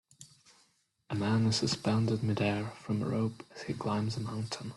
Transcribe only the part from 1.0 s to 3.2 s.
A man is suspended midair from a